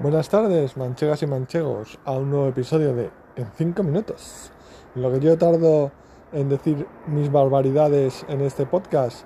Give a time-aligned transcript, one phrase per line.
[0.00, 4.52] Buenas tardes, manchegas y manchegos, a un nuevo episodio de En 5 minutos.
[4.94, 5.90] Lo que yo tardo
[6.32, 9.24] en decir mis barbaridades en este podcast,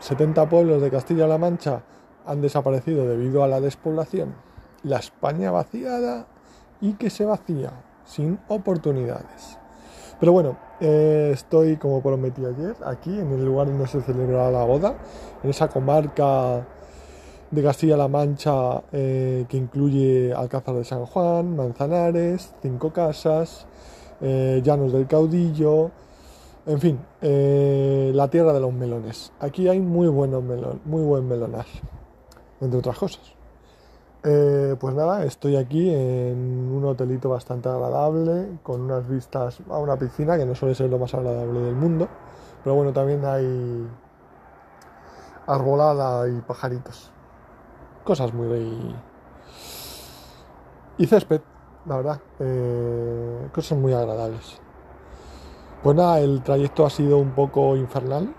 [0.00, 1.84] 70 pueblos de Castilla-La Mancha
[2.26, 4.34] han desaparecido debido a la despoblación,
[4.82, 6.26] la España vaciada
[6.80, 7.70] y que se vacía
[8.04, 9.56] sin oportunidades.
[10.18, 14.64] Pero bueno, eh, estoy como prometí ayer aquí en el lugar donde se celebrará la
[14.64, 14.96] boda,
[15.44, 16.66] en esa comarca
[17.52, 23.66] de Castilla-La Mancha eh, que incluye Alcázar de San Juan, Manzanares, Cinco Casas,
[24.22, 25.90] eh, Llanos del Caudillo,
[26.64, 29.32] en fin, eh, la tierra de los melones.
[29.38, 31.66] Aquí hay muy, buenos melón, muy buen melonar,
[32.62, 33.34] entre otras cosas.
[34.22, 40.38] pues nada, estoy aquí en un hotelito bastante agradable, con unas vistas a una piscina
[40.38, 42.08] que no suele ser lo más agradable del mundo,
[42.64, 43.86] pero bueno, también hay
[45.46, 47.12] arbolada y pajaritos
[48.04, 48.94] cosas muy...
[50.98, 51.40] Y césped,
[51.86, 54.60] la verdad, eh, cosas muy agradables.
[55.82, 58.34] Pues nada, el trayecto ha sido un poco infernal.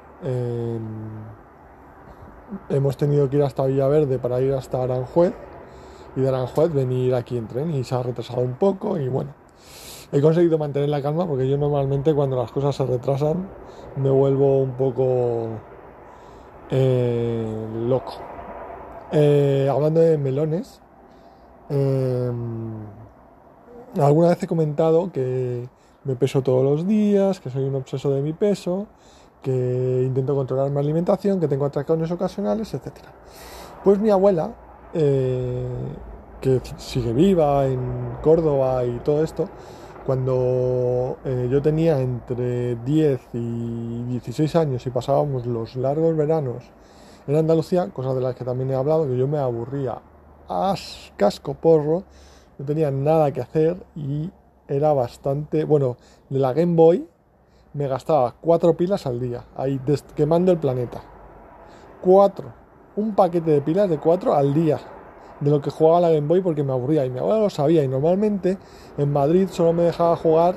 [2.70, 5.34] hemos tenido que ir hasta Villaverde para ir hasta Aranjuez
[6.16, 9.32] y de Aranjuez venir aquí en tren y se ha retrasado un poco y bueno,
[10.12, 13.48] he conseguido mantener la calma porque yo normalmente cuando las cosas se retrasan
[13.96, 15.50] me vuelvo un poco
[16.70, 18.33] eh, loco.
[19.16, 20.82] Eh, hablando de melones,
[21.70, 22.34] em,
[24.02, 25.70] alguna vez he comentado que
[26.04, 28.88] me peso todos los días, que soy un obseso de mi peso,
[29.44, 32.92] que intento controlar mi alimentación, que tengo atracones ocasionales, etc.
[33.84, 34.56] Pues mi abuela,
[34.96, 35.68] eh,
[36.42, 39.48] que sigue viva en Córdoba y todo esto,
[40.08, 46.64] cuando eh, yo tenía entre 10 y 16 años y pasábamos los largos veranos
[47.28, 50.02] en Andalucía, cosas de las que también he hablado, que yo me aburría
[50.50, 50.76] a
[51.16, 52.04] casco porro,
[52.58, 54.30] no tenía nada que hacer y
[54.68, 55.98] era bastante, bueno,
[56.30, 57.08] de la Game Boy
[57.74, 59.80] me gastaba cuatro pilas al día, ahí
[60.16, 61.02] quemando el planeta.
[62.02, 62.54] Cuatro,
[62.96, 64.80] un paquete de pilas de cuatro al día
[65.40, 67.84] de lo que jugaba la Game Boy porque me aburría y mi abuela lo sabía
[67.84, 68.58] y normalmente
[68.98, 70.56] en Madrid solo me dejaba jugar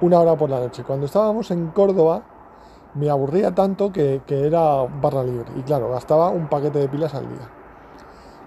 [0.00, 0.82] una hora por la noche.
[0.82, 2.22] Cuando estábamos en Córdoba
[2.94, 5.46] me aburría tanto que, era barra libre.
[5.56, 7.48] Y claro, gastaba un paquete de pilas al día.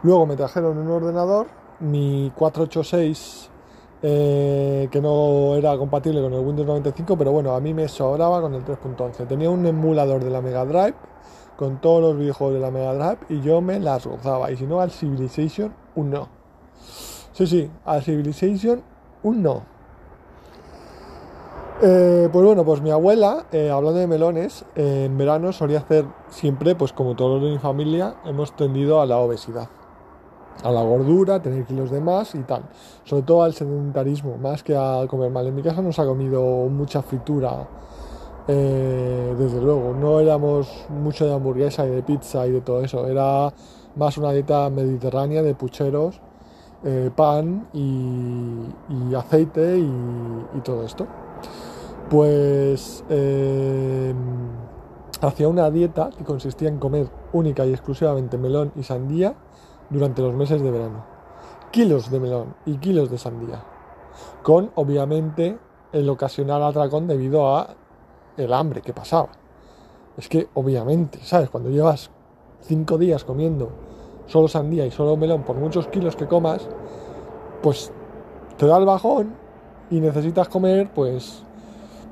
[0.03, 1.47] Luego me trajeron un ordenador,
[1.79, 3.49] mi 486,
[4.01, 8.41] eh, que no era compatible con el Windows 95, pero bueno, a mí me sobraba
[8.41, 9.27] con el 3.11.
[9.27, 10.95] Tenía un emulador de la Mega Drive
[11.55, 14.51] con todos los videojuegos de la Mega Drive y yo me las gozaba.
[14.51, 16.27] Y si no, al Civilization, un no.
[17.31, 18.83] Sí, sí, al Civilization,
[19.23, 19.72] un no.
[21.81, 26.05] Eh, pues bueno, pues mi abuela, eh, hablando de melones, eh, en verano solía hacer
[26.29, 29.67] siempre, pues como todos los de mi familia, hemos tendido a la obesidad,
[30.63, 32.63] a la gordura, tener kilos de más y tal.
[33.03, 35.47] Sobre todo al sedentarismo, más que a comer mal.
[35.47, 37.67] En mi casa nos ha comido mucha fritura,
[38.47, 39.93] desde luego.
[39.93, 43.07] No éramos mucho de hamburguesa y de pizza y de todo eso.
[43.07, 43.51] Era
[43.95, 46.21] más una dieta mediterránea de pucheros,
[47.15, 51.07] pan y, aceite y todo esto
[52.09, 54.13] pues eh,
[55.21, 59.35] hacía una dieta que consistía en comer única y exclusivamente melón y sandía
[59.89, 61.05] durante los meses de verano.
[61.71, 63.63] Kilos de melón y kilos de sandía.
[64.43, 65.57] Con, obviamente,
[65.91, 67.75] el ocasional atracón debido a
[68.37, 69.29] el hambre que pasaba.
[70.17, 71.49] Es que, obviamente, ¿sabes?
[71.49, 72.11] Cuando llevas
[72.61, 73.69] cinco días comiendo
[74.27, 76.67] solo sandía y solo melón por muchos kilos que comas,
[77.61, 77.91] pues
[78.57, 79.35] te da el bajón
[79.89, 81.43] y necesitas comer, pues,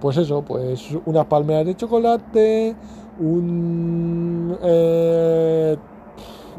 [0.02, 2.76] pues eso, pues unas palmeras de chocolate,
[3.20, 5.78] un, eh,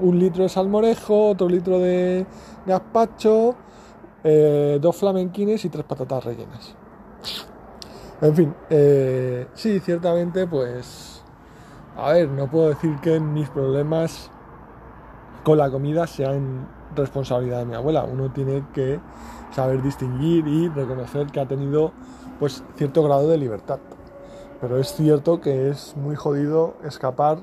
[0.01, 2.25] litro de salmorejo, otro litro de
[2.65, 3.57] gazpacho,
[4.23, 6.75] eh, dos flamenquines y tres patatas rellenas.
[8.21, 11.25] En fin, eh, sí, ciertamente, pues,
[11.97, 14.31] a ver, no puedo decir que mis problemas
[15.43, 18.05] con la comida sean responsabilidad de mi abuela.
[18.05, 19.01] Uno tiene que
[19.53, 21.93] saber distinguir y reconocer que ha tenido
[22.39, 23.79] pues cierto grado de libertad.
[24.61, 27.39] Pero es cierto que es muy jodido escapar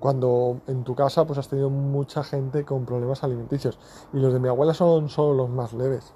[0.00, 3.78] cuando en tu casa pues has tenido mucha gente con problemas alimenticios.
[4.12, 6.14] Y los de mi abuela son solo los más leves.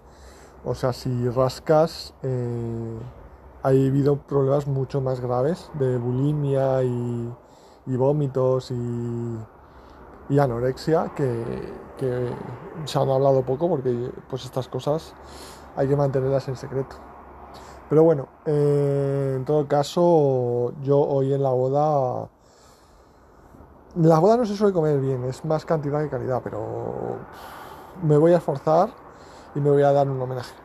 [0.64, 2.98] O sea, si rascas, eh,
[3.62, 7.32] ha habido problemas mucho más graves de bulimia y,
[7.86, 9.38] vómitos y,
[10.32, 11.44] y anorexia que,
[11.98, 12.30] que,
[12.86, 15.12] se han hablado poco porque pues estas cosas
[15.76, 16.96] hay que mantenerlas en secreto.
[17.90, 22.30] Pero bueno, eh, en todo caso, yo hoy en la boda.
[23.96, 27.18] La boda no se suele comer bien, es más cantidad que calidad, pero
[28.02, 28.88] me voy a esforzar
[29.54, 30.61] y me voy a dar un homenaje.